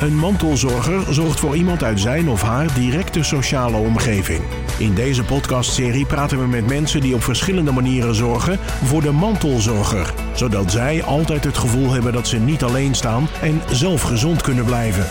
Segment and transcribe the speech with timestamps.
[0.00, 4.40] Een mantelzorger zorgt voor iemand uit zijn of haar directe sociale omgeving.
[4.78, 10.14] In deze podcastserie praten we met mensen die op verschillende manieren zorgen voor de mantelzorger,
[10.34, 14.64] zodat zij altijd het gevoel hebben dat ze niet alleen staan en zelf gezond kunnen
[14.64, 15.06] blijven.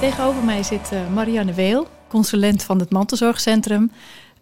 [0.00, 3.90] Tegenover mij zit uh, Marianne Weel, consulent van het Mantelzorgcentrum.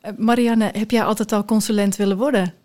[0.03, 2.62] Uh, Marianne, heb jij altijd al consulent willen worden?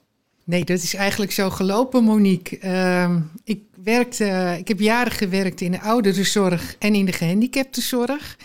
[0.48, 2.60] Nee, dat is eigenlijk zo gelopen, Monique.
[2.64, 8.38] Uh, ik, werkte, ik heb jaren gewerkt in de ouderenzorg en in de gehandicaptenzorg.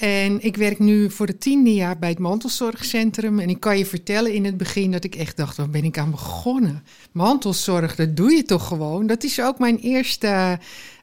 [0.00, 3.38] En ik werk nu voor het tiende jaar bij het mantelzorgcentrum.
[3.38, 5.98] En ik kan je vertellen in het begin dat ik echt dacht, waar ben ik
[5.98, 6.84] aan begonnen?
[7.12, 9.06] Mantelzorg, dat doe je toch gewoon?
[9.06, 10.58] Dat is ook mijn eerste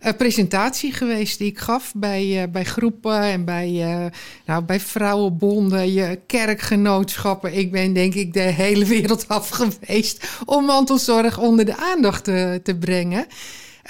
[0.05, 4.05] uh, presentatie geweest die ik gaf bij, uh, bij groepen en bij, uh,
[4.45, 7.57] nou, bij vrouwenbonden, je kerkgenootschappen.
[7.57, 12.59] Ik ben denk ik de hele wereld af geweest om mantelzorg onder de aandacht te,
[12.63, 13.27] te brengen.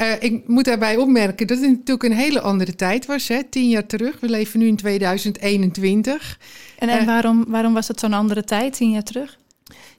[0.01, 3.27] Uh, ik moet daarbij opmerken dat het natuurlijk een hele andere tijd was.
[3.27, 3.43] Hè?
[3.43, 4.19] Tien jaar terug.
[4.19, 6.39] We leven nu in 2021.
[6.79, 9.37] En, en uh, waarom, waarom was het zo'n andere tijd, tien jaar terug?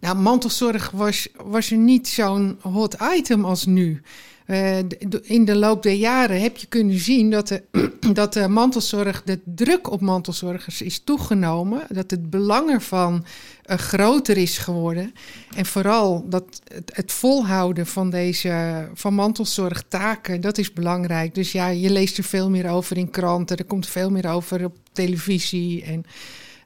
[0.00, 4.02] Nou, mantelzorg was, was er niet zo'n hot item als nu.
[4.50, 4.78] Uh,
[5.22, 7.62] in de loop der jaren heb je kunnen zien dat de,
[8.12, 11.82] dat de mantelzorg, de druk op mantelzorgers is toegenomen.
[11.88, 13.24] Dat het belang ervan
[13.66, 15.14] uh, groter is geworden.
[15.56, 21.34] En vooral dat het, het, volhouden van deze van mantelzorgtaken, dat is belangrijk.
[21.34, 23.56] Dus ja, je leest er veel meer over in kranten.
[23.56, 25.84] Er komt veel meer over op televisie.
[25.84, 26.04] En,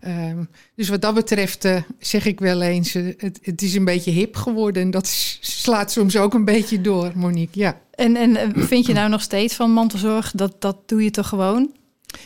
[0.07, 4.11] um, dus wat dat betreft uh, zeg ik wel eens, het, het, is een beetje
[4.11, 4.83] hip geworden.
[4.83, 5.07] En dat
[5.41, 7.61] slaat soms ook een beetje door, Monique.
[7.61, 7.81] Ja.
[7.95, 11.71] En, en vind je nou nog steeds van mantelzorg, dat, dat doe je toch gewoon?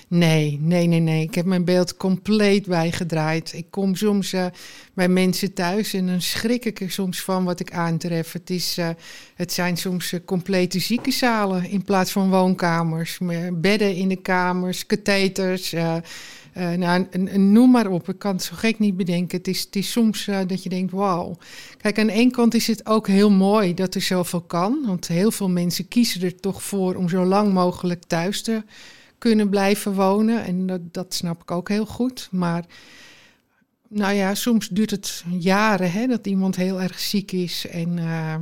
[0.09, 1.23] Nee, nee, nee, nee.
[1.23, 3.53] Ik heb mijn beeld compleet bijgedraaid.
[3.53, 4.47] Ik kom soms uh,
[4.95, 8.33] bij mensen thuis en dan schrik ik er soms van wat ik aantref.
[8.33, 8.89] Het, is, uh,
[9.35, 13.19] het zijn soms uh, complete ziekenzalen in plaats van woonkamers.
[13.53, 15.75] Bedden in de kamers, katheters.
[16.57, 17.07] Nou,
[17.39, 18.09] noem maar op.
[18.09, 19.39] Ik kan het zo gek niet bedenken.
[19.39, 21.37] Het is, het is soms dat je denkt, wauw.
[21.77, 24.85] Kijk, aan ene kant is het ook heel mooi dat er zoveel kan.
[24.87, 28.63] Want heel veel mensen kiezen er toch voor om zo lang mogelijk thuis te
[29.19, 30.45] kunnen blijven wonen.
[30.45, 32.29] En dat, dat snap ik ook heel goed.
[32.31, 32.65] Maar
[33.89, 37.67] nou ja, soms duurt het jaren hè, dat iemand heel erg ziek is.
[37.67, 38.35] En uh,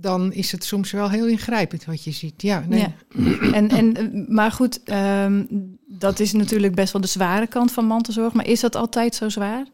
[0.00, 2.42] dan is het soms wel heel ingrijpend wat je ziet.
[2.42, 2.80] Ja, nee.
[2.80, 2.92] ja.
[3.52, 4.80] En, en, maar goed,
[5.24, 5.46] um,
[5.86, 8.32] dat is natuurlijk best wel de zware kant van mantelzorg.
[8.32, 9.66] Maar is dat altijd zo zwaar?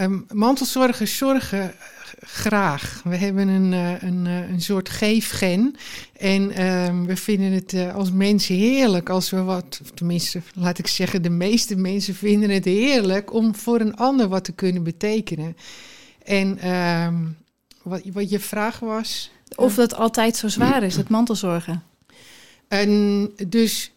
[0.00, 1.74] Um, mantelzorgers zorgen
[2.20, 3.00] graag.
[3.04, 3.72] We hebben een,
[4.06, 5.74] een, een soort geefgen.
[6.16, 10.86] En um, we vinden het uh, als mensen heerlijk als we wat, tenminste, laat ik
[10.86, 15.56] zeggen, de meeste mensen vinden het heerlijk om voor een ander wat te kunnen betekenen.
[16.24, 17.36] En um,
[17.82, 19.30] wat, wat je vraag was.
[19.54, 21.82] Of dat altijd zo zwaar is, het mantelzorgen.
[22.68, 23.92] En dus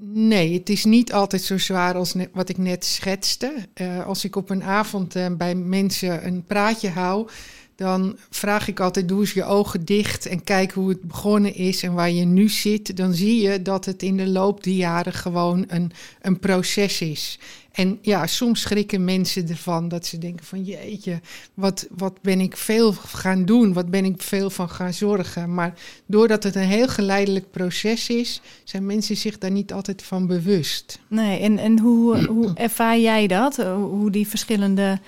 [0.00, 3.54] Nee, het is niet altijd zo zwaar als net, wat ik net schetste.
[3.74, 7.28] Uh, als ik op een avond uh, bij mensen een praatje hou,
[7.76, 11.82] dan vraag ik altijd: doe eens je ogen dicht en kijk hoe het begonnen is
[11.82, 12.96] en waar je nu zit.
[12.96, 17.38] Dan zie je dat het in de loop der jaren gewoon een, een proces is.
[17.72, 21.20] En ja, soms schrikken mensen ervan dat ze denken van jeetje,
[21.54, 25.54] wat, wat ben ik veel gaan doen, wat ben ik veel van gaan zorgen.
[25.54, 25.74] Maar
[26.06, 30.98] doordat het een heel geleidelijk proces is, zijn mensen zich daar niet altijd van bewust.
[31.08, 33.56] Nee, en, en hoe, hoe ervaar jij dat?
[33.74, 35.00] Hoe die verschillende,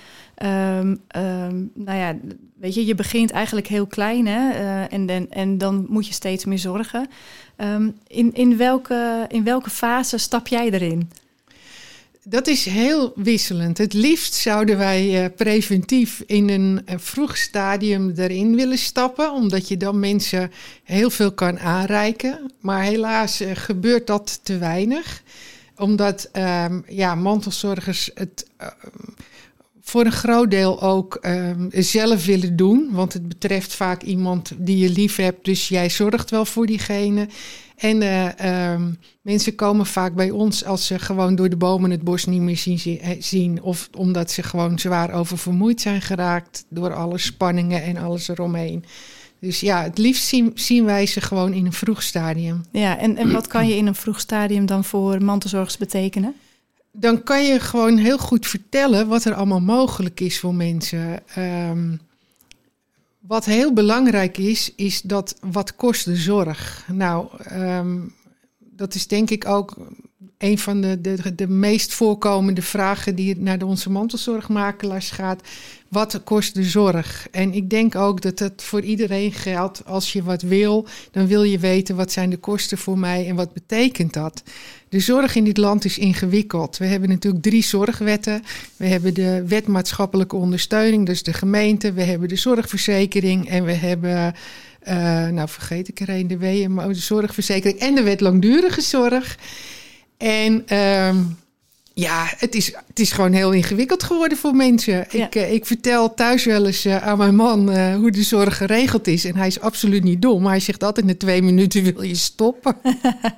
[0.43, 2.15] um, um, nou ja,
[2.59, 6.13] weet je, je begint eigenlijk heel klein hè, uh, en, en, en dan moet je
[6.13, 7.07] steeds meer zorgen.
[7.57, 11.09] Um, in, in, welke, in welke fase stap jij erin?
[12.27, 13.77] Dat is heel wisselend.
[13.77, 19.67] Het liefst zouden wij uh, preventief in een, een, vroeg stadium erin willen stappen, omdat
[19.67, 20.51] je dan mensen
[20.83, 22.51] heel veel kan aanreiken.
[22.59, 25.23] Maar helaas uh, gebeurt dat te weinig,
[25.75, 28.45] omdat uh, ja, mantelzorgers het
[29.81, 32.89] voor een groot deel ook um, zelf willen doen.
[32.91, 37.27] Want het betreft vaak iemand die je lief hebt, dus jij zorgt wel voor diegene.
[37.75, 42.01] En uh, um, mensen komen vaak bij ons als ze gewoon door de bomen het
[42.03, 43.61] bos niet meer zien, zien.
[43.61, 48.83] Of omdat ze gewoon zwaar oververmoeid zijn geraakt door alle spanningen en alles eromheen.
[49.39, 52.65] Dus ja, het liefst zien, zien wij ze gewoon in een vroeg stadium.
[52.71, 56.33] Ja, en, en wat kan je in een vroeg stadium dan voor mantelzorgers betekenen?
[56.91, 61.19] Dan kan je gewoon heel goed vertellen wat er allemaal mogelijk is voor mensen.
[61.37, 61.99] Um,
[63.27, 66.87] wat heel belangrijk is, is dat wat kost de zorg?
[66.91, 68.13] Nou, um,
[68.59, 69.75] dat is denk ik ook
[70.37, 75.41] een van de, de, de meest voorkomende vragen die naar onze mantelzorgmakelaars gaat.
[75.87, 77.27] Wat kost de zorg?
[77.31, 79.85] En ik denk ook dat dat voor iedereen geldt.
[79.85, 83.35] Als je wat wil, dan wil je weten wat zijn de kosten voor mij en
[83.35, 84.43] wat betekent dat.
[84.89, 86.77] De zorg in dit land is ingewikkeld.
[86.77, 88.43] We hebben natuurlijk drie zorgwetten.
[88.77, 91.93] We hebben de wet maatschappelijke ondersteuning, dus de gemeente.
[91.93, 94.33] We hebben de zorgverzekering en we hebben
[94.87, 99.37] uh, nou, vergeet ik er een, de WMO, de zorgverzekering en de wet langdurige zorg.
[100.17, 101.15] En uh,
[101.93, 105.05] ja, het is, het is gewoon heel ingewikkeld geworden voor mensen.
[105.11, 109.07] Ik, uh, ik vertel thuis wel eens uh, aan mijn man hoe de zorg geregeld
[109.07, 109.25] is.
[109.25, 112.15] En hij is absoluut niet dom, maar hij zegt altijd na twee minuten wil je
[112.15, 112.75] stoppen.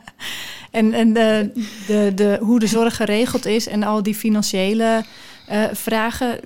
[0.71, 1.51] en en de,
[1.87, 5.03] de, de, hoe de zorg geregeld is en al die financiële
[5.73, 6.39] vragen,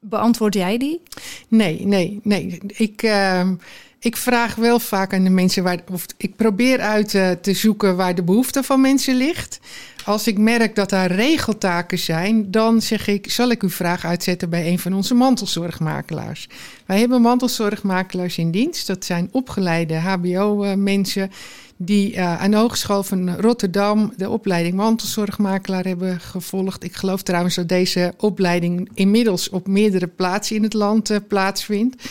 [0.00, 1.00] beantwoord jij die?
[1.48, 2.60] Nee, nee, nee.
[2.66, 3.54] Ik ehm,
[4.02, 5.78] ik vraag wel vaak aan de mensen waar.
[5.92, 9.60] Of ik probeer uit uh, te zoeken waar de behoefte van mensen ligt.
[10.04, 14.50] Als ik merk dat daar regeltaken zijn, dan zeg ik: zal ik uw vraag uitzetten
[14.50, 16.48] bij een van onze mantelzorgmakelaars?
[16.86, 18.86] Wij hebben mantelzorgmakelaars in dienst.
[18.86, 21.30] Dat zijn opgeleide HBO-mensen
[21.76, 26.84] die uh, aan de Hogeschool van Rotterdam de opleiding mantelzorgmakelaar hebben gevolgd.
[26.84, 32.02] Ik geloof trouwens dat deze opleiding inmiddels op meerdere plaatsen in het land uh, plaatsvindt.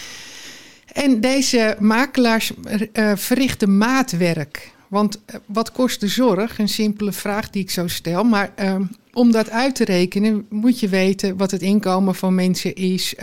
[0.93, 2.51] En deze makelaars
[2.93, 4.71] uh, verrichten maatwerk.
[4.87, 6.59] Want uh, wat kost de zorg?
[6.59, 8.23] Een simpele vraag die ik zo stel.
[8.23, 8.75] Maar uh,
[9.13, 13.15] om dat uit te rekenen moet je weten wat het inkomen van mensen is.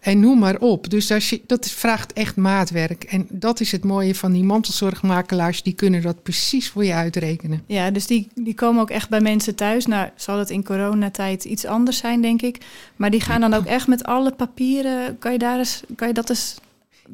[0.00, 0.90] en noem maar op.
[0.90, 1.12] Dus
[1.46, 3.04] dat vraagt echt maatwerk.
[3.04, 5.62] En dat is het mooie van die mantelzorgmakelaars.
[5.62, 7.62] Die kunnen dat precies voor je uitrekenen.
[7.66, 9.86] Ja, dus die, die komen ook echt bij mensen thuis.
[9.86, 12.58] Nou, zal het in coronatijd iets anders zijn, denk ik.
[12.96, 15.18] Maar die gaan dan ook echt met alle papieren.
[15.18, 16.56] Kan je, daar eens, kan je dat eens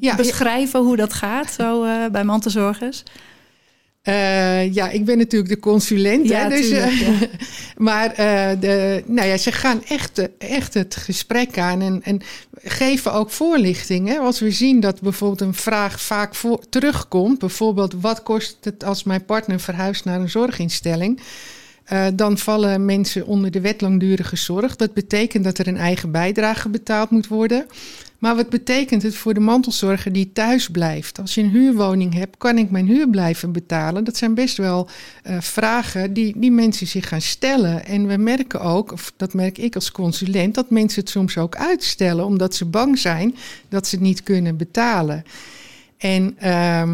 [0.00, 3.02] ja, beschrijven hoe dat gaat zo uh, bij mantelzorgers?
[4.08, 6.28] Uh, ja, ik ben natuurlijk de consulent.
[6.28, 7.12] Ja, hè, dus, tuurlijk, ja.
[7.88, 12.20] maar uh, de, nou ja, ze gaan echt, echt het gesprek aan en, en
[12.62, 14.18] geven ook voorlichting.
[14.18, 19.02] Als we zien dat bijvoorbeeld een vraag vaak voor, terugkomt, bijvoorbeeld wat kost het als
[19.02, 21.20] mijn partner verhuist naar een zorginstelling?
[21.92, 24.76] Uh, dan vallen mensen onder de wet langdurige zorg.
[24.76, 27.66] Dat betekent dat er een eigen bijdrage betaald moet worden.
[28.22, 31.20] Maar wat betekent het voor de mantelzorger die thuis blijft?
[31.20, 34.04] Als je een huurwoning hebt, kan ik mijn huur blijven betalen?
[34.04, 34.88] Dat zijn best wel
[35.26, 37.84] uh, vragen die, die mensen zich gaan stellen.
[37.84, 41.56] En we merken ook, of dat merk ik als consulent, dat mensen het soms ook
[41.56, 43.34] uitstellen omdat ze bang zijn
[43.69, 45.24] dat ze het niet kunnen betalen.
[45.96, 46.92] En uh,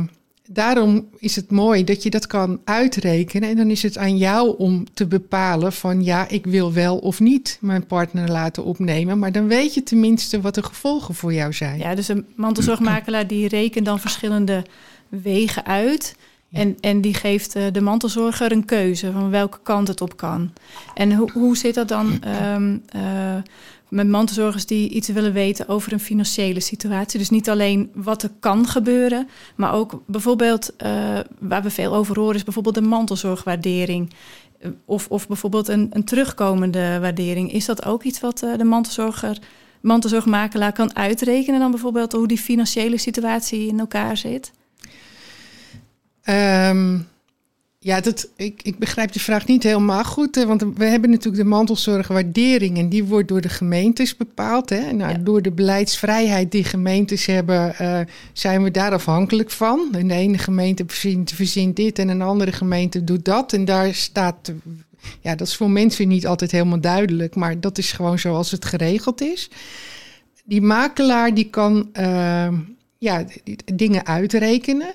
[0.49, 3.49] daarom is het mooi dat je dat kan uitrekenen.
[3.49, 7.21] En dan is het aan jou om te bepalen van ja, ik wil wel of
[7.21, 9.19] niet mijn partner laten opnemen.
[9.19, 11.79] Maar dan weet je tenminste wat de gevolgen voor jou zijn.
[11.79, 14.65] Ja, dus een mantelzorgmakelaar die rekent dan verschillende
[15.09, 16.17] wegen uit.
[16.53, 20.53] En, en die geeft uh, de mantelzorger een keuze van welke kant het op kan.
[20.95, 22.21] En hoe, hoe zit dat dan?
[22.55, 23.03] Um, uh,
[23.89, 27.19] met mantelzorgers die iets willen weten over een financiële situatie.
[27.19, 32.19] Dus niet alleen wat er kan gebeuren, maar ook bijvoorbeeld uh, waar we veel over
[32.19, 34.13] horen, is bijvoorbeeld de mantelzorgwaardering.
[34.61, 37.53] Eh, of, of bijvoorbeeld een, een terugkomende waardering.
[37.53, 39.39] Is dat ook iets wat uh, de mantelzorger,
[39.81, 44.53] mantelzorgmakelaar kan uitrekenen dan bijvoorbeeld hoe die financiële situatie in elkaar zit?
[46.25, 47.07] Um
[47.81, 50.35] ja, dat, ik, ik begrijp de vraag niet helemaal goed.
[50.35, 52.79] Hè, want we hebben natuurlijk de mantelzorgwaardering.
[52.79, 54.71] En die wordt door de gemeentes bepaald.
[54.71, 54.93] Hè.
[54.93, 58.01] Nou, Door de beleidsvrijheid die gemeentes hebben, uh,
[58.33, 59.89] zijn we daar afhankelijk van.
[59.93, 63.53] En de ene gemeente verzint, verzint dit en een andere gemeente doet dat.
[63.53, 64.53] En daar staat.
[65.21, 67.35] Ja, dat is voor mensen niet altijd helemaal duidelijk.
[67.35, 69.51] Maar dat is gewoon zoals het geregeld is.
[70.45, 71.89] Die makelaar die kan.
[72.01, 72.49] Uh,
[72.99, 73.25] ja,
[73.75, 74.95] dingen uitrekenen.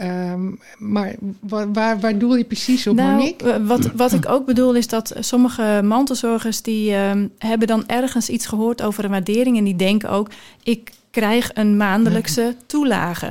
[0.00, 3.64] Um, maar waar, waar, waar, doel je precies op, nou, Monique?
[3.64, 6.62] Wat, wat ik ook bedoel is dat sommige mantelzorgers...
[6.62, 9.56] die um, hebben dan ergens iets gehoord over een waardering...
[9.56, 10.30] en die denken ook,
[10.62, 13.30] ik krijg een maandelijkse toelage.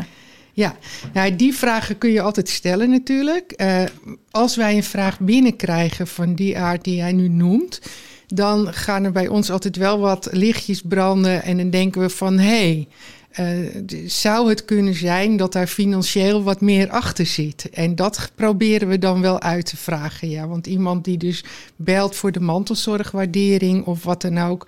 [0.53, 0.75] Ja,
[1.13, 3.53] nou, die vragen kun je altijd stellen natuurlijk.
[3.57, 3.83] Uh,
[4.31, 7.81] als wij een vraag binnenkrijgen van die aard die jij nu noemt...
[8.27, 11.43] dan gaan er bij ons altijd wel wat lichtjes branden...
[11.43, 12.47] en dan denken we van, hé...
[12.47, 12.87] Hey,
[13.39, 13.47] uh,
[14.05, 17.69] zou het kunnen zijn dat daar financieel wat meer achter zit?
[17.69, 20.29] En dat proberen we dan wel uit te vragen.
[20.29, 21.43] Ja, want iemand die dus
[21.75, 24.67] belt voor de mantelzorgwaardering of wat dan ook.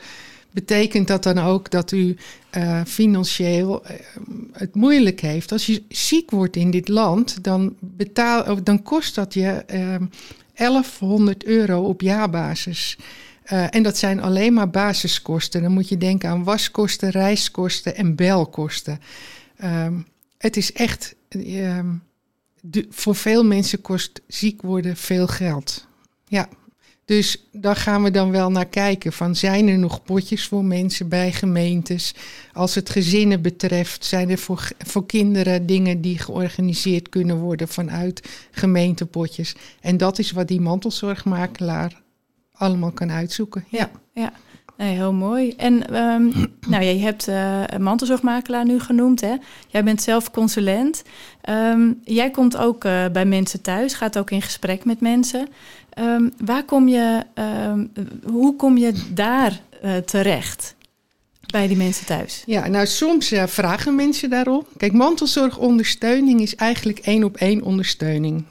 [0.52, 2.16] Betekent dat dan ook dat u
[2.58, 3.92] uh, financieel uh,
[4.52, 5.52] het moeilijk heeft?
[5.52, 9.64] Als je ziek wordt in dit land, dan, betaal, dan kost dat je
[10.56, 12.98] 1100 euro op jaarbasis.
[13.52, 15.62] Uh, en dat zijn alleen maar basiskosten.
[15.62, 19.00] Dan moet je denken aan waskosten, reiskosten en belkosten.
[19.64, 25.88] Um, het is echt, de, voor veel mensen kost ziek worden veel geld.
[26.28, 26.50] ja.
[27.06, 29.14] Dus daar gaan we dan wel naar kijken.
[29.14, 32.14] Van zijn er nog potjes voor mensen bij gemeentes?
[32.54, 38.30] Als het gezinnen betreft, zijn er voor, voor kinderen dingen die georganiseerd kunnen worden vanuit
[38.52, 39.56] gemeentepotjes.
[39.82, 42.02] En dat is wat die mantelzorgmakelaar
[42.60, 43.66] allemaal kan uitzoeken.
[43.68, 44.32] Ja, ja.
[44.78, 45.54] Nee, heel mooi.
[45.58, 46.32] En um,
[46.68, 49.22] nou, je hebt uh, een mantelzorgmakelaar nu genoemd.
[49.22, 49.36] Hè?
[49.68, 51.04] Jij bent zelf consulent.
[51.50, 55.48] Um, jij komt ook uh, bij mensen thuis, gaat ook in gesprek met mensen.
[56.00, 57.24] Um, waar kom je,
[58.24, 60.76] hoe kom je daar uh, terecht?
[61.52, 62.44] Bij die mensen thuis?
[62.46, 64.68] Ja, nou soms vragen mensen daarop.
[64.78, 68.46] Kijk, mantelzorgondersteuning is eigenlijk één op één ondersteuning.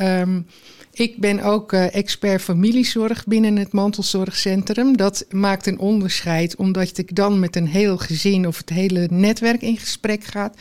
[0.00, 0.46] Um,
[0.92, 4.96] ik ben ook uh, expert familiezorg binnen het mantelzorgcentrum.
[4.96, 9.62] Dat maakt een onderscheid, omdat ik dan met een heel gezin of het hele netwerk
[9.62, 10.52] in gesprek ga.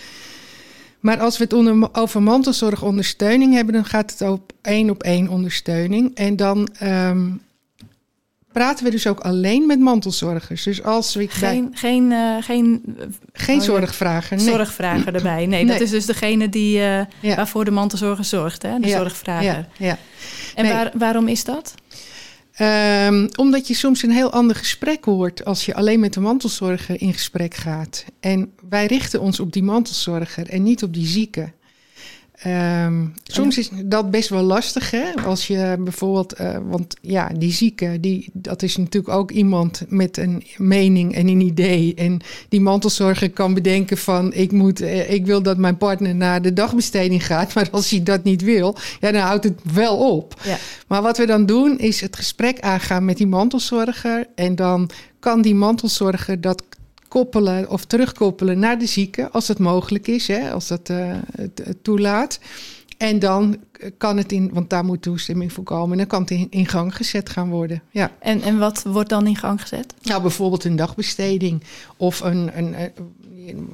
[0.99, 6.15] Maar als we het over mantelzorgondersteuning hebben, dan gaat het op één op één ondersteuning.
[6.15, 7.41] En dan um,
[8.55, 10.63] praten we dus ook alleen met mantelzorgers.
[10.63, 11.79] Dus als ik geen, bij...
[11.79, 12.81] geen, uh, geen,
[13.33, 14.37] geen oh, zorgvrager.
[14.37, 14.45] Nee.
[14.45, 15.45] Zorgvrager erbij.
[15.45, 17.35] Nee, nee, dat is dus degene die, uh, ja.
[17.35, 18.79] waarvoor de mantelzorger zorgt, hè?
[18.79, 18.97] de ja.
[18.97, 19.43] zorgvrager.
[19.43, 19.97] Ja, ja.
[20.55, 20.73] En nee.
[20.73, 21.73] waar, waarom is dat?
[22.59, 27.01] Um, omdat je soms een heel ander gesprek hoort als je alleen met de mantelzorger
[27.01, 28.05] in gesprek gaat.
[28.19, 31.51] En wij richten ons op die mantelzorger en niet op die zieke.
[32.43, 35.13] Um, soms is dat best wel lastig, hè?
[35.25, 40.17] Als je bijvoorbeeld, uh, want ja, die zieke, die, dat is natuurlijk ook iemand met
[40.17, 41.93] een mening en een idee.
[41.95, 46.41] En die mantelzorger kan bedenken van, ik, moet, uh, ik wil dat mijn partner naar
[46.41, 47.53] de dagbesteding gaat.
[47.55, 50.41] Maar als hij dat niet wil, ja, dan houdt het wel op.
[50.43, 50.57] Ja.
[50.87, 54.27] Maar wat we dan doen, is het gesprek aangaan met die mantelzorger.
[54.35, 54.89] En dan
[55.19, 56.63] kan die mantelzorger dat
[57.15, 61.77] koppelen of terugkoppelen naar de zieke, als dat mogelijk is, hè, als dat het, het,
[61.81, 62.39] toelaat.
[62.97, 63.57] En dan
[63.97, 66.95] kan het in, want daar moet toestemming voor komen, dan kan het in, in, gang
[66.95, 67.81] gezet gaan worden.
[67.91, 68.11] Ja.
[68.19, 69.93] En, en wat wordt dan in gang gezet?
[70.01, 71.63] Nou, bijvoorbeeld een dagbesteding
[71.97, 72.93] of een, een, een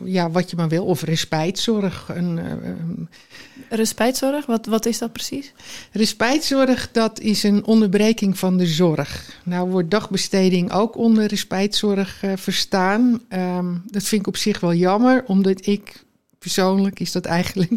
[0.03, 2.09] ja, wat je maar wil, of respijtzorg.
[2.13, 3.09] Een, um,
[3.69, 5.53] respijtzorg, wat, wat is dat precies?
[5.91, 9.39] Respijtzorg, dat is een onderbreking van de zorg.
[9.43, 13.21] Nou wordt dagbesteding ook onder respijtzorg uh, verstaan.
[13.29, 16.03] Um, dat vind ik op zich wel jammer, omdat ik
[16.41, 17.71] persoonlijk is dat eigenlijk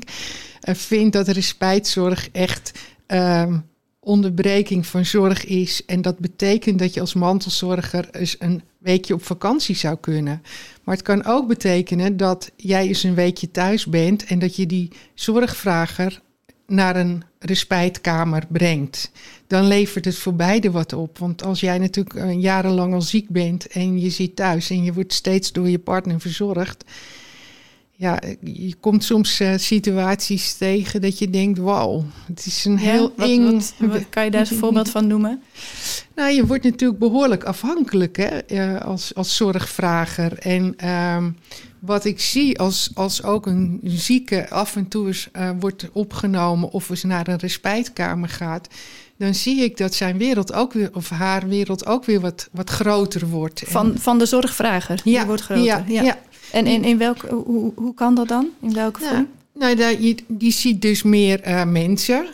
[0.69, 2.73] uh, vind dat respijtzorg echt
[3.07, 3.65] um,
[4.01, 5.85] onderbreking van zorg is.
[5.85, 10.43] En dat betekent dat je als mantelzorger eens een weekje op vakantie zou kunnen.
[10.85, 14.67] Maar het kan ook betekenen dat jij eens een weekje thuis bent en dat je
[14.67, 16.21] die zorgvrager
[16.67, 19.11] naar een respijtkamer brengt.
[19.47, 21.19] Dan levert het voor beide wat op.
[21.19, 25.13] Want als jij natuurlijk jarenlang al ziek bent en je zit thuis en je wordt
[25.13, 26.85] steeds door je partner verzorgd
[27.97, 33.13] ja, je komt soms uh, situaties tegen dat je denkt, wauw, het is een heel
[33.17, 33.53] wat, eng...
[33.53, 35.43] Wat, wat, kan je daar eens een voorbeeld van noemen?
[36.15, 40.39] Nou, je wordt natuurlijk behoorlijk afhankelijk hè, uh, als, als zorgvrager.
[40.39, 41.25] En uh,
[41.79, 46.71] wat ik zie als, als ook een zieke af en toe eens uh, wordt opgenomen
[46.71, 48.69] of eens naar een respijtkamer gaat,
[49.17, 52.71] dan zie ik dat zijn wereld ook weer, of haar wereld ook weer wat, wat
[52.71, 53.63] groter wordt.
[53.67, 55.01] Van, van de zorgvrager?
[55.05, 55.65] Ja, die wordt groter.
[55.65, 56.03] ja, ja.
[56.03, 56.19] ja.
[56.55, 58.49] En in, in welke, hoe, hoe kan dat dan?
[58.61, 59.29] In welke ja, vorm?
[59.53, 62.27] Nou, dat, je, je ziet dus meer uh, mensen.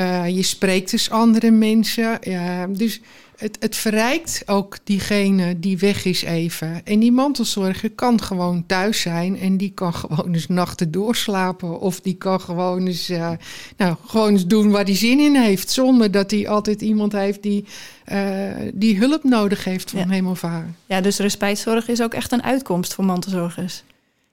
[0.00, 2.18] Uh, je spreekt dus andere mensen.
[2.20, 3.00] Ja, dus
[3.36, 6.80] het, het verrijkt ook diegene die weg is even.
[6.84, 11.80] En die mantelzorger kan gewoon thuis zijn en die kan gewoon eens nachten doorslapen.
[11.80, 13.30] Of die kan gewoon eens, uh,
[13.76, 15.70] nou, gewoon eens doen waar hij zin in heeft.
[15.70, 17.64] Zonder dat hij altijd iemand heeft die,
[18.12, 20.08] uh, die hulp nodig heeft van ja.
[20.08, 20.74] hem of haar.
[20.86, 23.82] Ja, dus respijtzorg is ook echt een uitkomst voor mantelzorgers.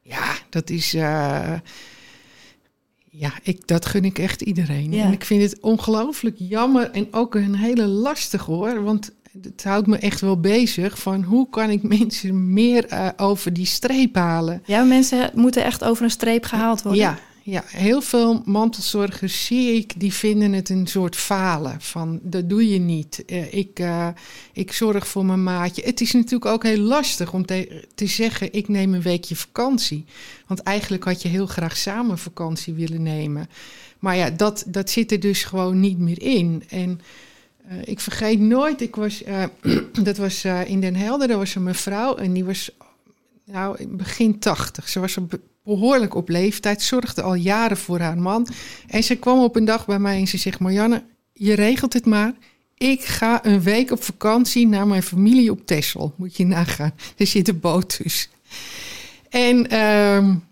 [0.01, 0.93] Ja, dat is.
[0.93, 1.53] Uh,
[3.13, 4.91] ja, ik, dat gun ik echt iedereen.
[4.91, 5.03] Ja.
[5.03, 8.83] En ik vind het ongelooflijk jammer en ook een hele lastig hoor.
[8.83, 13.53] Want het houdt me echt wel bezig van hoe kan ik mensen meer uh, over
[13.53, 14.63] die streep halen.
[14.65, 17.01] Ja, mensen moeten echt over een streep gehaald worden.
[17.01, 21.81] Ja, ja, heel veel mantelzorgers zie ik, die vinden het een soort falen.
[21.81, 23.23] Van, dat doe je niet.
[23.27, 24.07] Uh, ik, uh,
[24.53, 25.83] ik zorg voor mijn maatje.
[25.83, 30.05] Het is natuurlijk ook heel lastig om te, te zeggen, ik neem een weekje vakantie.
[30.47, 33.49] Want eigenlijk had je heel graag samen vakantie willen nemen.
[33.99, 36.63] Maar ja, dat, dat zit er dus gewoon niet meer in.
[36.69, 37.01] En
[37.71, 39.23] uh, ik vergeet nooit, ik was,
[40.03, 42.71] dat was in Den Helder, daar was een mevrouw en die was
[43.45, 44.89] nou, begin tachtig.
[44.89, 48.47] Ze was op behoorlijk op leeftijd, zorgde al jaren voor haar man.
[48.87, 51.03] En ze kwam op een dag bij mij en ze zegt: Marianne,
[51.33, 52.33] je regelt het maar.
[52.77, 56.13] Ik ga een week op vakantie naar mijn familie op Texel.
[56.15, 56.93] Moet je nagaan.
[57.17, 58.29] Er zit een.
[59.29, 60.43] En um,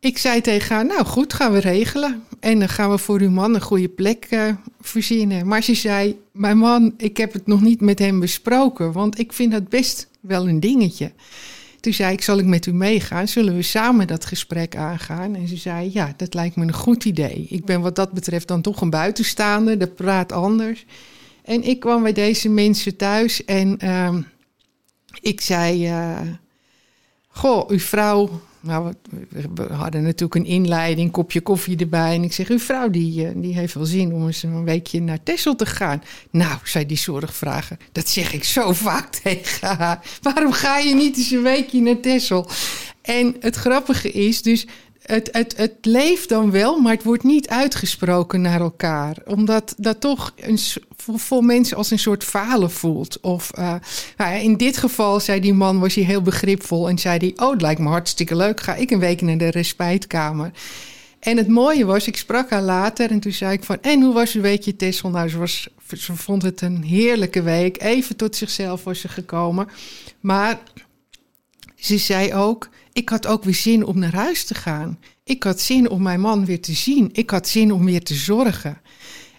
[0.00, 2.24] ik zei tegen haar, nou goed, gaan we regelen.
[2.40, 5.46] En dan gaan we voor uw man een goede plek uh, voorzien.
[5.46, 9.32] Maar ze zei, mijn man, ik heb het nog niet met hem besproken, want ik
[9.32, 11.12] vind dat best wel een dingetje.
[11.80, 13.28] Toen zei ik, zal ik met u meegaan?
[13.28, 15.34] Zullen we samen dat gesprek aangaan?
[15.34, 17.46] En ze zei, ja, dat lijkt me een goed idee.
[17.48, 20.84] Ik ben wat dat betreft dan toch een buitenstaander, dat praat anders.
[21.44, 24.16] En ik kwam bij deze mensen thuis en uh,
[25.20, 26.20] ik zei, uh,
[27.28, 28.92] goh, uw vrouw nou,
[29.54, 32.14] we hadden natuurlijk een inleiding, kopje koffie erbij.
[32.14, 35.00] En ik zeg, uw vrouw die, eh, die heeft wel zin om eens een weekje
[35.00, 36.02] naar Texel te gaan.
[36.30, 40.04] Nou, zei die zorgvrager, dat zeg ik zo vaak tegen haar.
[40.22, 42.48] Waarom ga je niet eens een weekje naar Texel?
[43.02, 44.66] En het grappige is dus
[45.02, 49.16] het, het, het leeft dan wel, maar het wordt niet uitgesproken naar elkaar.
[49.24, 50.58] Omdat dat toch een,
[50.96, 53.20] voor, mensen als een soort falen voelt.
[53.20, 53.64] Of uh,
[54.16, 57.46] nou ja, in dit geval zei die man, was hij heel begripvol en zei hij:
[57.46, 60.50] Oh, het lijkt me hartstikke leuk, ga ik een week naar de respijtkamer.
[61.20, 63.78] En het mooie was, ik sprak haar later en toen zei ik van...
[63.80, 65.10] en hoe was uw weekje Tessel?
[65.10, 67.82] Nou, ze, was, ze vond het een heerlijke week.
[67.82, 69.68] Even tot zichzelf was ze gekomen.
[70.20, 70.58] Maar
[71.76, 72.68] ze zei ook,
[73.00, 74.98] ik had ook weer zin om naar huis te gaan.
[75.24, 77.08] Ik had zin om mijn man weer te zien.
[77.12, 78.80] Ik had zin om weer te zorgen.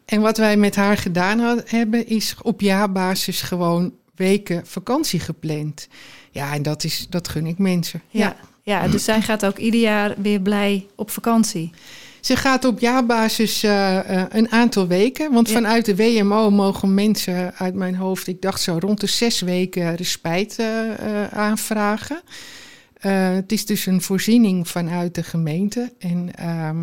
[0.05, 5.87] En wat wij met haar gedaan hebben, is op jaarbasis gewoon weken vakantie gepland.
[6.31, 8.01] Ja, en dat, is, dat gun ik mensen.
[8.09, 8.87] Ja, ja.
[8.87, 11.71] dus zij gaat ook ieder jaar weer blij op vakantie.
[12.19, 13.99] Ze gaat op jaarbasis uh,
[14.29, 15.31] een aantal weken.
[15.31, 19.41] Want vanuit de WMO mogen mensen uit mijn hoofd, ik dacht zo rond de zes
[19.41, 22.21] weken respijt uh, aanvragen.
[23.05, 25.93] Uh, het is dus een voorziening vanuit de gemeente.
[25.99, 26.79] En uh,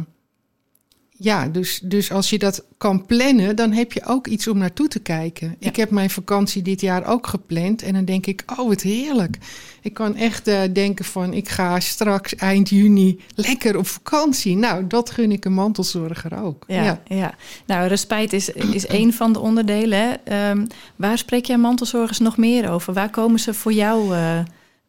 [1.20, 4.88] ja, dus, dus als je dat kan plannen, dan heb je ook iets om naartoe
[4.88, 5.56] te kijken.
[5.58, 7.82] Ik heb mijn vakantie dit jaar ook gepland.
[7.82, 9.38] En dan denk ik, oh, wat heerlijk.
[9.82, 14.56] Ik kan echt uh, denken van, ik ga straks eind juni lekker op vakantie.
[14.56, 16.64] Nou, dat gun ik een mantelzorger ook.
[16.66, 17.00] Ja, ja.
[17.04, 17.34] ja.
[17.66, 20.34] nou, respijt is, is één van de onderdelen.
[20.34, 22.92] Um, waar spreek jij mantelzorgers nog meer over?
[22.92, 24.38] Waar komen ze voor jou uh,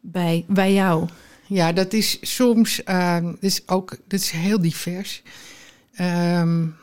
[0.00, 1.08] bij, bij jou?
[1.46, 5.22] Ja, dat is soms, dat is ook, dat is heel divers.
[6.00, 6.76] Um,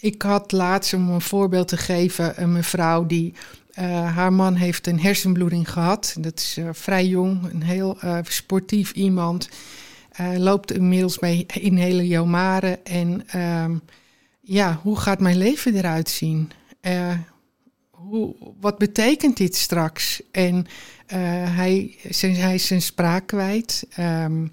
[0.00, 3.34] ik had laatst, om een voorbeeld te geven, een mevrouw die.
[3.78, 6.16] Uh, haar man heeft een hersenbloeding gehad.
[6.18, 9.48] Dat is uh, vrij jong, een heel uh, sportief iemand.
[10.36, 12.04] loopt inmiddels bij inhalen
[12.84, 13.82] En um,
[14.40, 16.50] ja, hoe gaat mijn leven eruit zien?
[18.08, 20.22] Hoe, wat betekent dit straks?
[20.30, 20.66] En
[21.06, 23.86] hij, zijn, hij is zijn spraak kwijt.
[23.98, 24.52] Um,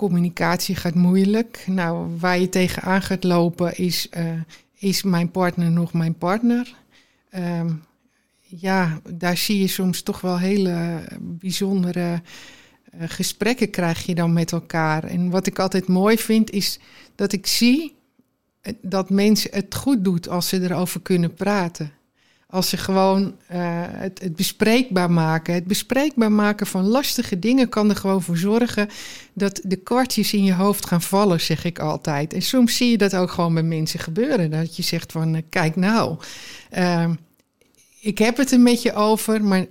[0.00, 1.64] communicatie gaat moeilijk.
[1.66, 4.40] Nou, waar je tegenaan gaat lopen is, uh,
[4.78, 6.74] is mijn partner nog mijn partner?
[7.34, 7.84] Um,
[8.40, 12.22] ja, daar zie je soms toch wel hele bijzondere
[12.94, 15.04] uh, gesprekken krijg je dan met elkaar.
[15.04, 16.78] En wat ik altijd mooi vind is
[17.14, 17.94] dat ik zie
[18.60, 21.92] eh, dat mensen het goed doet als ze erover kunnen praten.
[22.50, 25.54] Als ze gewoon uh, het, het, bespreekbaar maken.
[25.54, 28.88] Het bespreekbaar maken van lastige dingen kan er gewoon voor zorgen
[29.32, 32.32] dat de kwartjes in je hoofd gaan vallen, zeg ik altijd.
[32.32, 34.50] En soms zie je dat ook gewoon bij mensen gebeuren.
[34.50, 36.16] Dat je zegt van, uh, kijk nou,
[36.78, 37.10] uh,
[38.00, 39.66] ik heb het er met je over, maar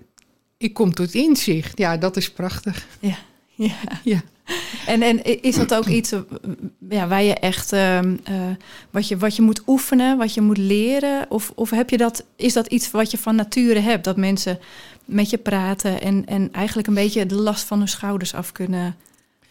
[0.57, 1.77] ik kom tot inzicht.
[1.77, 2.87] Ja, dat is prachtig.
[2.99, 3.17] Ja,
[3.55, 3.75] ja.
[4.03, 4.21] ja.
[4.85, 6.19] En, en is dat ook iets eh,
[6.89, 7.99] ja, waar je echt uh,
[8.89, 11.25] wat, je, wat je moet oefenen, wat je moet leren?
[11.29, 14.03] Of, of heb je dat, is dat iets wat je van nature hebt?
[14.03, 14.59] Dat mensen
[15.05, 18.95] met je praten en, en eigenlijk een beetje de last van hun schouders af kunnen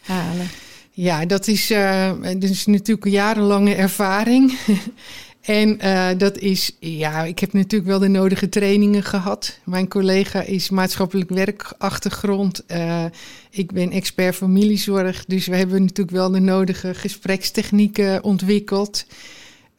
[0.01, 0.47] halen?
[0.91, 4.57] Ja, dat is, uh, dat is natuurlijk een jarenlange ervaring.
[5.41, 9.59] En uh, dat is, ja, ik heb natuurlijk wel de nodige trainingen gehad.
[9.65, 12.63] Mijn collega is maatschappelijk werkachtergrond.
[12.67, 13.05] Uh,
[13.49, 15.25] ik ben expert familiezorg.
[15.25, 19.05] Dus we hebben natuurlijk wel de nodige gesprekstechnieken ontwikkeld.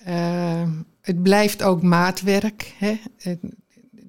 [0.09, 0.63] Uh,
[1.01, 2.75] het blijft ook maatwerk.
[2.79, 2.99] Hè?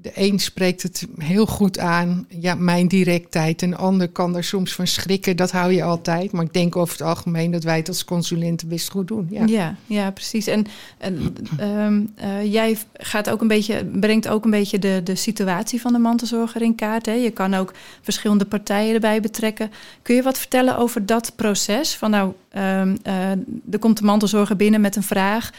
[0.01, 3.61] De een spreekt het heel goed aan, ja, mijn directheid.
[3.61, 6.31] Een ander kan er soms van schrikken, dat hou je altijd.
[6.31, 9.27] Maar ik denk over het algemeen dat wij het als consulenten best goed doen.
[9.29, 10.47] Ja, ja, precies.
[10.47, 10.65] En,
[10.97, 15.81] en um, uh, jij gaat ook een beetje, brengt ook een beetje de, de situatie
[15.81, 17.05] van de mantelzorger in kaart.
[17.05, 17.13] Hè?
[17.13, 19.71] Je kan ook verschillende partijen erbij betrekken.
[20.01, 21.95] Kun je wat vertellen over dat proces?
[21.95, 23.31] Van nou, um, uh,
[23.71, 25.51] er komt de mantelzorger binnen met een vraag.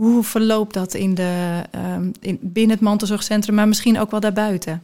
[0.00, 4.82] Hoe verloopt dat in de, um, in, binnen het mantelzorgcentrum, maar misschien ook wel daarbuiten?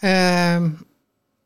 [0.00, 0.64] Uh,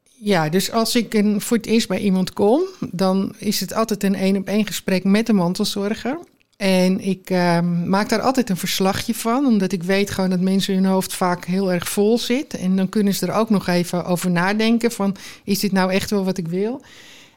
[0.04, 4.02] ja, dus als ik een, voor het eerst bij iemand kom, dan is het altijd
[4.02, 6.18] een één op één gesprek met de mantelzorger.
[6.56, 10.74] En ik uh, maak daar altijd een verslagje van, omdat ik weet gewoon dat mensen
[10.74, 12.54] hun hoofd vaak heel erg vol zit.
[12.54, 16.10] En dan kunnen ze er ook nog even over nadenken van, is dit nou echt
[16.10, 16.82] wel wat ik wil?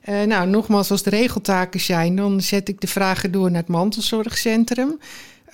[0.10, 3.70] Uh, nou, nogmaals, als de regeltaken zijn, dan zet ik de vragen door naar het
[3.70, 5.00] mantelzorgcentrum.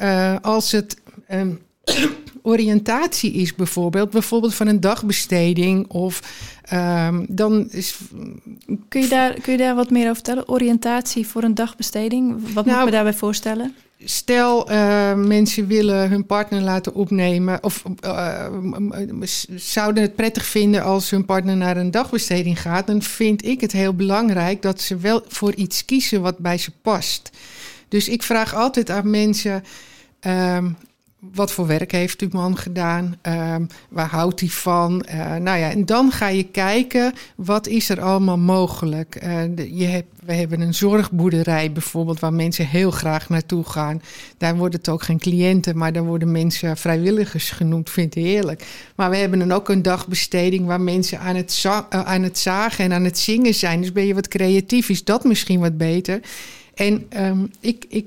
[0.02, 1.60] Uh, als het um,
[2.42, 6.22] oriëntatie is bijvoorbeeld, bijvoorbeeld van een dagbesteding of
[6.74, 7.98] um, dan is...
[8.88, 10.50] Kun je, daar, kun je daar wat meer over vertellen?
[10.50, 13.76] Oriëntatie voor een dagbesteding, wat nou, moet ik me daarbij voorstellen?
[14.08, 17.64] Stel, uh, mensen willen hun partner laten opnemen.
[17.64, 18.46] Of uh,
[19.56, 22.88] zouden het prettig vinden als hun partner naar een dagbesteding gaat.
[22.88, 26.72] Dan vind ik het heel belangrijk dat ze wel voor iets kiezen wat bij ze
[26.82, 27.30] past.
[27.88, 29.64] Dus ik vraag altijd aan mensen.
[30.28, 30.66] Uh,
[31.34, 33.16] wat voor werk heeft uw man gedaan?
[33.22, 35.06] Um, waar houdt hij van?
[35.10, 39.22] Uh, nou ja, en dan ga je kijken, wat is er allemaal mogelijk?
[39.56, 44.02] De, je hebt, we hebben een zorgboerderij bijvoorbeeld, waar mensen heel graag naartoe gaan.
[44.38, 47.90] Daar worden het ook geen cliënten, maar daar worden mensen vrijwilligers genoemd.
[47.90, 48.66] Vind ik heerlijk.
[48.96, 52.86] Maar we hebben dan ook een dagbesteding waar mensen aan het, uh, aan het zagen
[52.86, 53.82] en aan het zingen zijn.
[53.82, 56.20] Dus ben je wat creatief, is dat misschien wat beter?
[56.74, 58.06] En um, ik, ik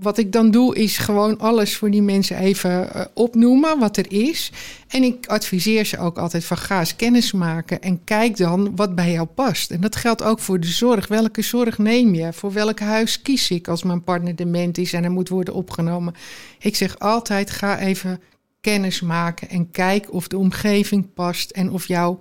[0.00, 4.12] wat ik dan doe, is gewoon alles voor die mensen even uh, opnoemen wat er
[4.12, 4.52] is.
[4.88, 8.94] En ik adviseer ze ook altijd van ga eens kennis maken en kijk dan wat
[8.94, 9.70] bij jou past.
[9.70, 11.08] En dat geldt ook voor de zorg.
[11.08, 12.32] Welke zorg neem je?
[12.32, 16.14] Voor welk huis kies ik als mijn partner dement is en er moet worden opgenomen?
[16.58, 18.20] Ik zeg altijd ga even
[18.60, 22.18] kennis maken en kijk of de omgeving past en of jouw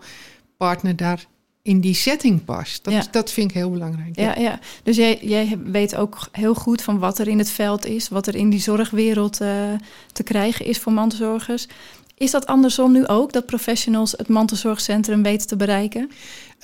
[0.58, 1.26] partner daar
[1.66, 2.84] in die setting past.
[2.84, 3.04] Dat, ja.
[3.12, 4.20] dat vind ik heel belangrijk.
[4.20, 4.60] Ja, ja.
[4.84, 8.28] Dus jij, jij weet ook heel goed van wat er in het veld is, wat
[8.28, 9.50] er in die zorgwereld uh,
[10.12, 11.68] te krijgen is voor mantelzorgers.
[12.18, 16.12] Is dat andersom nu ook, dat professionals het mantelzorgcentrum weten te bereiken?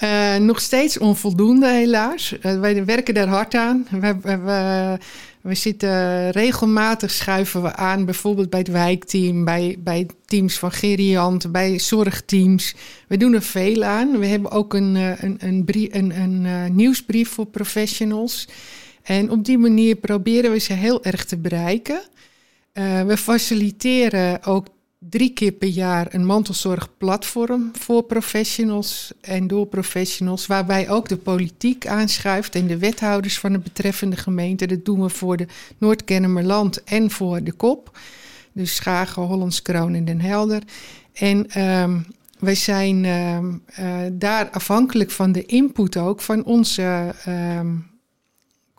[0.04, 2.34] Uh, nog steeds onvoldoende, helaas.
[2.42, 3.88] Uh, wij werken daar hard aan.
[3.90, 4.98] We, we, we,
[5.41, 11.51] we zitten regelmatig schuiven we aan, bijvoorbeeld bij het wijkteam, bij, bij teams van geriant,
[11.51, 12.75] bij zorgteams.
[13.08, 14.19] We doen er veel aan.
[14.19, 18.47] We hebben ook een, eh, een, een, brief, een, een, uh, nieuwsbrief voor professionals.
[19.04, 22.01] En op die manier proberen we ze heel erg te bereiken.
[23.06, 24.67] We faciliteren ook
[25.10, 31.88] drie keer per jaar een mantelzorgplatform voor professionals en door professionals, waarbij ook de politiek
[31.88, 34.66] aanschuift en de wethouders van de betreffende gemeente.
[34.66, 38.00] Dat doen we voor de Noord-Kennemerland en voor de KOP,
[38.52, 40.62] dus Schagen, Hollands Kroon en Den Helder.
[41.14, 42.06] En um,
[42.40, 47.90] wij zijn um, uh, daar afhankelijk van de input ook van onze um,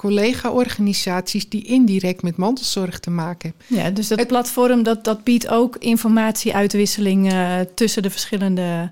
[0.03, 3.85] collega-organisaties die indirect met mantelzorg te maken hebben.
[3.85, 8.91] Ja, dus dat het platform dat, dat biedt ook informatieuitwisseling uh, tussen de verschillende.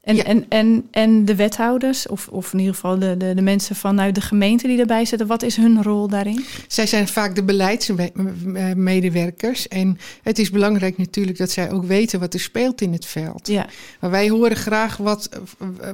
[0.00, 0.22] En, ja.
[0.22, 4.14] en, en, en de wethouders, of, of in ieder geval de, de, de mensen vanuit
[4.14, 6.44] de gemeente die erbij zitten, wat is hun rol daarin?
[6.68, 9.68] Zij zijn vaak de beleidsmedewerkers.
[9.68, 13.48] En het is belangrijk natuurlijk dat zij ook weten wat er speelt in het veld.
[13.48, 13.66] Ja.
[14.00, 15.28] Maar wij horen graag wat.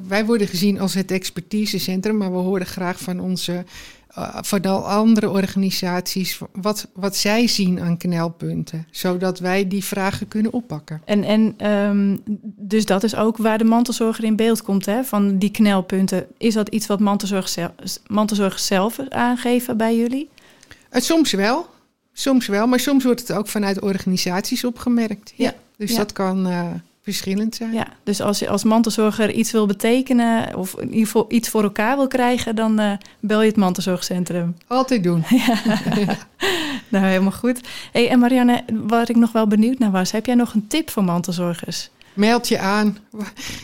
[0.09, 3.65] Wij worden gezien als het expertisecentrum, maar we horen graag van onze
[4.19, 10.29] uh, voor de andere organisaties wat, wat zij zien aan knelpunten, zodat wij die vragen
[10.29, 11.03] kunnen oppakken.
[11.05, 12.21] En, en um,
[12.57, 15.05] dus dat is ook waar de mantelzorger in beeld komt, hè?
[15.05, 16.27] van die knelpunten.
[16.39, 17.73] Is dat iets wat mantelzorgers zelf,
[18.07, 20.29] mantelzorg zelf aangeven bij jullie?
[20.89, 21.67] Het, soms wel,
[22.13, 25.33] soms wel, maar soms wordt het ook vanuit organisaties opgemerkt.
[25.37, 25.55] Ja, ja.
[25.77, 25.97] dus ja.
[25.97, 26.47] dat kan.
[26.49, 26.71] Uh,
[27.07, 27.73] verschillend zijn.
[27.73, 31.63] Ja, dus als je als mantelzorger iets wil betekenen of in ieder geval iets voor
[31.63, 34.57] elkaar wil krijgen, dan uh, bel je het mantelzorgcentrum.
[34.67, 35.25] Altijd doen.
[35.47, 35.61] ja.
[36.89, 37.61] nou, helemaal goed.
[37.93, 40.91] Hey, en Marianne, wat ik nog wel benieuwd naar was, heb jij nog een tip
[40.91, 41.91] voor mantelzorgers?
[42.15, 42.99] Meld je aan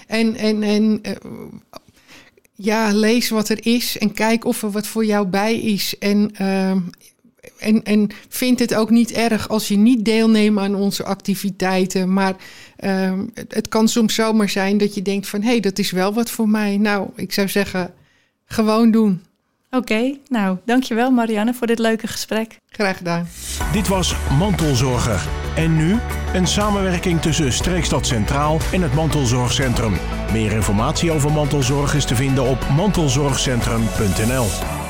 [0.07, 1.13] en, en, en uh,
[2.55, 5.99] ja, lees wat er is en kijk of er wat voor jou bij is.
[5.99, 6.77] En uh,
[7.59, 12.13] en, en vind het ook niet erg als je niet deelneemt aan onze activiteiten.
[12.13, 12.35] Maar
[12.81, 15.43] uh, het, het, kan soms zomaar zijn dat je denkt van...
[15.43, 16.77] hé, hey, dat is wel wat voor mij.
[16.77, 17.95] Nou, ik zou zeggen,
[18.45, 19.23] gewoon doen.
[19.71, 22.59] Oké, okay, nou, dankjewel Marianne voor dit leuke gesprek.
[22.69, 23.29] Graag gedaan.
[23.73, 25.29] Dit was Mantelzorger.
[25.57, 25.99] En nu
[26.35, 29.95] een samenwerking tussen Streekstad Centraal en het Mantelzorgcentrum.
[30.33, 34.82] Meer informatie over mantelzorg is te vinden op mantelzorgcentrum.nl.